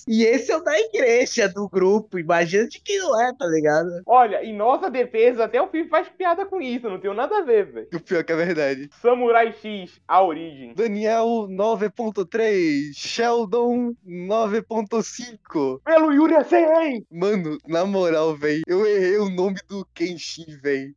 E 0.06 0.22
esse 0.24 0.52
é 0.52 0.56
o 0.56 0.62
da 0.62 0.78
igreja 0.78 1.48
do 1.48 1.68
grupo. 1.68 2.18
Imagina 2.18 2.68
de 2.68 2.80
quem 2.80 2.98
não 2.98 3.20
é, 3.20 3.32
tá 3.34 3.46
ligado? 3.46 4.02
Olha, 4.06 4.44
em 4.44 4.54
nossa 4.54 4.90
defesa, 4.90 5.44
até 5.44 5.60
o 5.60 5.68
filme 5.68 5.88
faz 5.88 6.08
piada 6.08 6.44
com 6.44 6.60
isso. 6.60 6.88
Não 6.90 7.00
tem 7.00 7.14
nada 7.14 7.38
a 7.38 7.42
ver, 7.42 7.72
velho. 7.72 7.88
O 7.94 8.00
pior 8.00 8.22
que 8.22 8.32
é 8.32 8.36
verdade. 8.36 8.90
Samurai 9.00 9.52
X, 9.52 10.00
a 10.06 10.22
origem. 10.22 10.74
Daniel 10.74 11.46
9.3. 11.48 12.92
Sheldon 12.94 13.94
9.5. 14.06 15.80
Pelo 15.84 16.12
Yuri 16.12 16.44
Sen! 16.44 17.06
Mano, 17.10 17.58
na 17.66 17.84
moral, 17.84 18.36
velho, 18.36 18.62
eu 18.66 18.86
errei 18.86 19.18
o 19.18 19.30
nome 19.30 19.56
do 19.68 19.86
Kenshin, 19.94 20.58
velho. 20.62 20.94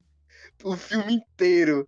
O 0.64 0.76
filme 0.76 1.16
inteiro. 1.16 1.88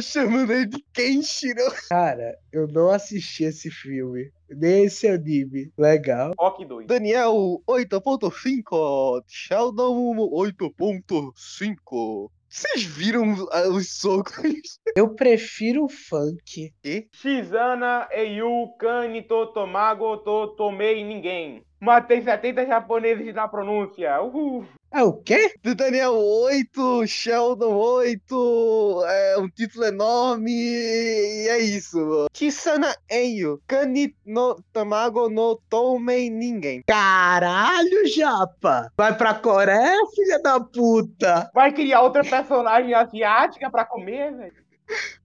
Chamando 0.00 0.52
ele 0.52 0.66
de 0.66 0.84
Kenshiro. 0.92 1.62
Cara, 1.88 2.34
eu 2.52 2.66
não 2.66 2.90
assisti 2.90 3.44
esse 3.44 3.70
filme. 3.70 4.30
Nem 4.48 4.84
esse 4.84 5.06
anime. 5.06 5.70
Legal. 5.76 6.32
Rock 6.38 6.64
2. 6.64 6.86
Daniel 6.86 7.60
8.5. 7.68 9.22
Sheldon 9.26 10.14
8.5. 10.32 12.30
Vocês 12.48 12.84
viram 12.84 13.34
os 13.74 13.98
socos? 13.98 14.78
Eu 14.96 15.14
prefiro 15.14 15.84
o 15.84 15.88
funk. 15.88 16.72
Shizana, 17.12 18.08
Eiyu, 18.10 18.72
Kani, 18.78 19.20
Totomago, 19.22 20.16
Totomei, 20.18 21.04
ninguém. 21.04 21.62
Matei 21.86 22.20
70 22.20 22.66
japoneses 22.66 23.32
na 23.32 23.46
pronúncia. 23.46 24.20
Uhul. 24.20 24.66
É 24.90 25.04
o 25.04 25.12
quê? 25.12 25.54
Daniel 25.62 26.16
8, 26.16 27.06
Sheldon 27.06 27.76
8, 27.76 29.04
é 29.06 29.38
um 29.38 29.48
título 29.48 29.84
enorme 29.84 30.50
e 30.50 31.46
é 31.48 31.58
isso. 31.60 32.26
Kisana 32.32 32.92
Enyo, 33.08 33.62
Kani 33.68 34.16
no 34.26 34.60
Tamago 34.72 35.28
no 35.28 35.60
Tomei 35.70 36.28
Ninguém. 36.28 36.82
Caralho, 36.88 38.08
japa. 38.08 38.90
Vai 38.96 39.16
pra 39.16 39.34
Coreia, 39.34 40.04
filha 40.12 40.42
da 40.42 40.58
puta. 40.58 41.48
Vai 41.54 41.70
criar 41.72 42.02
outra 42.02 42.24
personagem 42.24 42.94
asiática 42.94 43.70
pra 43.70 43.84
comer, 43.84 44.34
velho? 44.34 44.66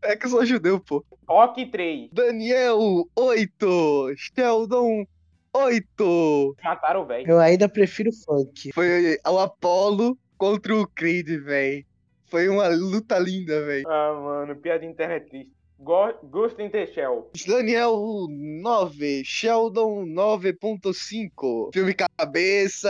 É 0.04 0.16
que 0.16 0.28
eu 0.28 0.30
sou 0.30 0.46
judeu, 0.46 0.80
pô. 0.80 1.04
Rock 1.28 1.66
3. 1.66 2.12
Daniel 2.12 3.08
8, 3.16 4.14
Sheldon 4.16 5.08
8. 5.54 6.56
Mataram 6.64 7.02
o 7.02 7.06
velho. 7.06 7.30
Eu 7.30 7.40
ainda 7.40 7.68
prefiro 7.68 8.12
funk. 8.12 8.72
Foi 8.74 9.18
o 9.28 9.40
Apollo 9.40 10.18
contra 10.38 10.76
o 10.76 10.88
Creed, 10.88 11.28
velho. 11.44 11.86
Foi 12.26 12.48
uma 12.48 12.68
luta 12.70 13.20
linda, 13.20 13.66
velho. 13.66 13.88
Ah, 13.88 14.14
mano, 14.14 14.56
piada 14.56 14.86
internet 14.86 15.30
triste. 15.30 15.52
Go 15.80 16.14
Ghost 16.30 16.62
in 16.62 16.70
the 16.70 16.86
Shell. 16.86 17.32
Daniel 17.48 18.28
9, 18.30 19.24
Sheldon 19.26 20.06
9.5. 20.06 21.74
Filme 21.74 21.96
cabeça, 21.96 22.90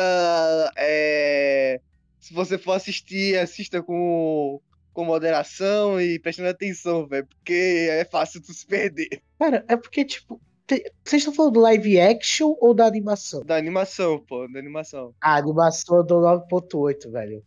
é... 0.75 1.79
Se 2.19 2.33
você 2.33 2.57
for 2.57 2.73
assistir, 2.73 3.37
assista 3.39 3.81
com, 3.81 4.61
com 4.93 5.05
moderação 5.05 5.99
e 6.01 6.19
prestando 6.19 6.49
atenção, 6.49 7.07
velho. 7.07 7.25
Porque 7.25 7.87
é 7.89 8.03
fácil 8.03 8.41
tu 8.41 8.53
se 8.53 8.67
perder. 8.67 9.21
Cara, 9.39 9.65
é 9.67 9.77
porque, 9.77 10.03
tipo, 10.03 10.39
vocês 10.67 11.21
estão 11.21 11.33
falando 11.33 11.53
do 11.53 11.59
live 11.59 11.99
action 11.99 12.55
ou 12.59 12.73
da 12.73 12.85
animação? 12.85 13.41
Da 13.43 13.57
animação, 13.57 14.19
pô, 14.19 14.47
da 14.47 14.59
animação. 14.59 15.13
A 15.21 15.35
animação 15.35 15.97
eu 15.97 16.03
dou 16.03 16.21
9.8, 16.21 17.11
velho. 17.11 17.43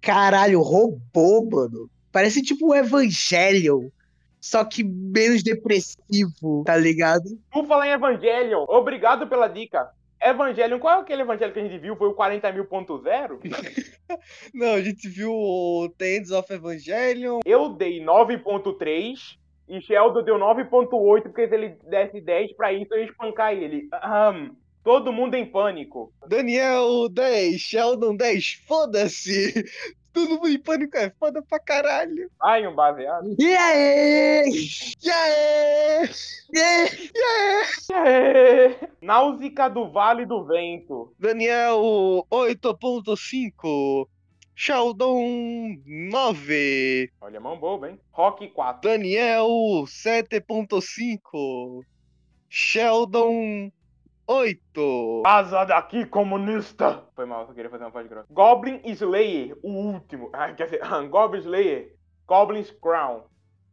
Caralho, 0.00 0.60
robô, 0.60 1.48
mano. 1.50 1.90
Parece 2.12 2.42
tipo 2.42 2.70
um 2.70 2.74
Evangelion. 2.74 3.88
Só 4.40 4.64
que 4.64 4.82
menos 4.82 5.42
depressivo, 5.42 6.64
tá 6.64 6.74
ligado? 6.76 7.38
Por 7.52 7.66
falar 7.66 7.88
em 7.88 7.92
Evangelion, 7.92 8.64
obrigado 8.68 9.26
pela 9.28 9.48
dica. 9.48 9.90
Evangelion, 10.22 10.78
qual 10.78 10.98
é 10.98 11.02
aquele 11.02 11.22
Evangelho 11.22 11.52
que 11.52 11.60
a 11.60 11.62
gente 11.62 11.78
viu? 11.78 11.96
Foi 11.96 12.08
o 12.08 12.14
40 12.14 12.50
mil.0? 12.52 13.38
Não, 14.52 14.74
a 14.74 14.82
gente 14.82 15.08
viu 15.08 15.32
o 15.32 15.88
The 15.96 16.16
Ends 16.16 16.30
of 16.30 16.52
Evangelion. 16.52 17.40
Eu 17.44 17.70
dei 17.70 18.02
9.3 18.02 19.38
e 19.70 19.80
Sheldon 19.80 20.22
deu 20.22 20.36
9.8 20.36 21.22
porque 21.22 21.48
se 21.48 21.54
ele 21.54 21.68
desse 21.88 22.20
10 22.20 22.56
pra 22.56 22.72
isso 22.72 22.92
eu 22.92 22.98
ia 22.98 23.04
espancar 23.06 23.52
ele. 23.52 23.88
Aham. 23.94 24.50
todo 24.82 25.12
mundo 25.12 25.34
em 25.34 25.46
pânico. 25.46 26.12
Daniel 26.26 27.08
10, 27.08 27.60
Sheldon 27.60 28.16
10, 28.16 28.64
foda-se! 28.66 29.52
Todo 30.12 30.30
mundo 30.30 30.48
em 30.48 30.58
pânico 30.58 30.96
é 30.96 31.08
foda 31.10 31.40
pra 31.40 31.60
caralho. 31.60 32.28
Ai, 32.42 32.66
um 32.66 32.74
baseado. 32.74 33.32
E 33.38 33.54
aí? 33.54 34.50
Yeah! 35.04 36.10
Yeah! 36.52 36.90
Yeah! 37.90 38.88
Náusica 39.00 39.68
do 39.68 39.88
Vale 39.92 40.26
do 40.26 40.44
Vento. 40.44 41.14
Daniel 41.16 42.26
8.5, 42.28 44.08
Sheldon 44.62 45.80
9, 45.86 47.10
Olha, 47.22 47.40
mão 47.40 47.58
boba, 47.58 47.88
hein? 47.88 47.98
Rock 48.12 48.46
4. 48.48 48.82
Daniel 48.90 49.48
7.5, 49.86 51.82
Sheldon 52.46 53.72
8. 54.26 55.22
Vaza 55.24 55.64
daqui, 55.64 56.04
comunista! 56.04 57.06
Foi 57.16 57.24
mal, 57.24 57.48
eu 57.48 57.54
queria 57.54 57.70
fazer 57.70 57.84
uma 57.84 57.90
voz 57.90 58.06
grossa. 58.06 58.26
Goblin 58.30 58.82
Slayer, 58.84 59.56
o 59.62 59.70
último. 59.70 60.28
Ah, 60.30 60.52
quer 60.52 60.66
dizer, 60.66 60.80
Goblin 61.08 61.40
Slayer, 61.40 61.96
Goblin's 62.26 62.70
Crown. 62.70 63.22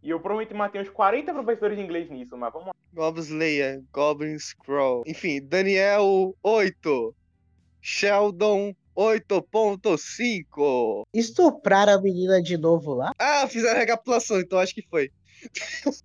E 0.01 0.09
eu 0.09 0.21
provavelmente 0.21 0.57
matei 0.57 0.81
uns 0.81 0.89
40 0.89 1.33
professores 1.33 1.77
de 1.77 1.83
inglês 1.83 2.09
nisso, 2.09 2.37
mas 2.37 2.53
vamos 2.53 2.67
lá. 2.67 2.73
Goblin 2.93 3.23
Slayer, 3.23 3.83
Goblin 3.91 4.39
Scroll. 4.39 5.03
Enfim, 5.05 5.45
Daniel 5.45 6.33
8, 6.41 7.13
Sheldon 7.81 8.73
8.5. 8.97 11.03
Estupraram 11.13 11.93
a 11.93 12.01
menina 12.01 12.41
de 12.41 12.57
novo 12.57 12.95
lá? 12.95 13.11
Ah, 13.19 13.47
fizeram 13.47 13.75
a 13.75 13.79
recapitulação, 13.79 14.39
então 14.39 14.57
acho 14.57 14.73
que 14.73 14.81
foi. 14.89 15.11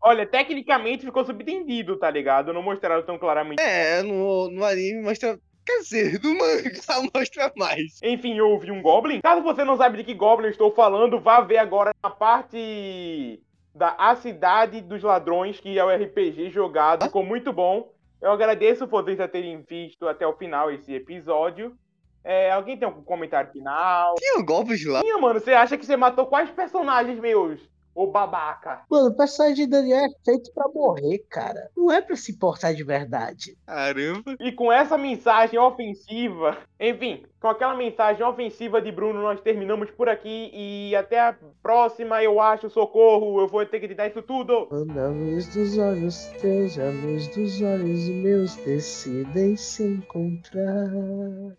Olha, 0.02 0.26
tecnicamente 0.26 1.06
ficou 1.06 1.24
subentendido, 1.24 1.96
tá 1.96 2.10
ligado? 2.10 2.52
Não 2.52 2.62
mostraram 2.62 3.02
tão 3.02 3.18
claramente. 3.18 3.62
É, 3.62 4.02
no, 4.02 4.50
no 4.50 4.62
anime 4.64 5.02
mostra. 5.02 5.38
Quer 5.64 5.78
dizer, 5.78 6.20
no 6.20 6.36
manga 6.36 6.70
mostra 7.14 7.52
mais. 7.56 8.00
Enfim, 8.02 8.36
eu 8.36 8.50
ouvi 8.50 8.70
um 8.70 8.82
Goblin. 8.82 9.20
Caso 9.22 9.42
você 9.42 9.64
não 9.64 9.76
sabe 9.76 9.98
de 9.98 10.04
que 10.04 10.12
Goblin 10.12 10.48
eu 10.48 10.50
estou 10.50 10.74
falando, 10.74 11.20
vá 11.20 11.40
ver 11.40 11.58
agora 11.58 11.94
na 12.02 12.10
parte 12.10 13.40
da 13.74 13.94
A 13.96 14.16
Cidade 14.16 14.80
dos 14.80 15.02
Ladrões, 15.02 15.60
que 15.60 15.78
é 15.78 15.84
o 15.84 15.88
RPG 15.88 16.50
jogado. 16.50 17.04
Ficou 17.04 17.24
muito 17.24 17.52
bom. 17.52 17.90
Eu 18.20 18.32
agradeço 18.32 18.86
vocês 18.86 19.18
a 19.18 19.26
terem 19.26 19.62
visto 19.62 20.06
até 20.06 20.26
o 20.26 20.36
final 20.36 20.70
esse 20.70 20.92
episódio. 20.92 21.74
É, 22.24 22.52
alguém 22.52 22.76
tem 22.76 22.86
algum 22.86 23.02
comentário 23.02 23.50
final? 23.50 24.14
Tinha 24.16 24.38
o 24.38 24.44
Goblins 24.44 24.84
lá. 24.84 25.00
Tinha, 25.00 25.18
mano. 25.18 25.40
Você 25.40 25.52
acha 25.52 25.76
que 25.76 25.84
você 25.84 25.96
matou 25.96 26.26
quais 26.26 26.50
personagens 26.50 27.18
meus? 27.18 27.60
Ô 27.94 28.06
babaca. 28.06 28.80
Mano, 28.90 29.08
o 29.08 29.14
personagem 29.14 29.66
de 29.66 29.66
Daniel 29.66 30.06
é 30.06 30.08
feito 30.24 30.50
pra 30.54 30.66
morrer, 30.68 31.18
cara. 31.28 31.70
Não 31.76 31.92
é 31.92 32.00
pra 32.00 32.16
se 32.16 32.32
importar 32.32 32.72
de 32.72 32.82
verdade. 32.82 33.54
Caramba. 33.66 34.34
E 34.40 34.50
com 34.50 34.72
essa 34.72 34.96
mensagem 34.96 35.58
ofensiva, 35.58 36.56
enfim, 36.80 37.22
com 37.38 37.48
aquela 37.48 37.76
mensagem 37.76 38.24
ofensiva 38.24 38.80
de 38.80 38.90
Bruno, 38.90 39.20
nós 39.20 39.42
terminamos 39.42 39.90
por 39.90 40.08
aqui 40.08 40.50
e 40.54 40.96
até 40.96 41.20
a 41.20 41.36
próxima, 41.62 42.22
eu 42.22 42.40
acho, 42.40 42.70
socorro, 42.70 43.38
eu 43.40 43.46
vou 43.46 43.66
ter 43.66 43.78
que 43.78 43.84
editar 43.84 44.06
isso 44.06 44.22
tudo. 44.22 44.66
Quando 44.68 44.98
a 44.98 45.08
luz 45.08 45.54
dos 45.54 45.76
olhos 45.76 46.26
teus, 46.40 46.78
a 46.78 46.88
luz 46.88 47.28
dos 47.28 47.60
olhos 47.60 48.08
meus 48.08 48.56
decidem 48.56 49.54
se 49.54 49.82
encontrar. 49.82 50.88